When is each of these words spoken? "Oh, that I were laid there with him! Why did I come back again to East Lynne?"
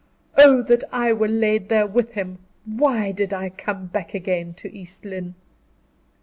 "Oh, 0.35 0.63
that 0.63 0.83
I 0.91 1.13
were 1.13 1.27
laid 1.27 1.69
there 1.69 1.85
with 1.85 2.13
him! 2.13 2.39
Why 2.65 3.11
did 3.11 3.35
I 3.35 3.51
come 3.51 3.85
back 3.85 4.15
again 4.15 4.55
to 4.55 4.75
East 4.75 5.05
Lynne?" 5.05 5.35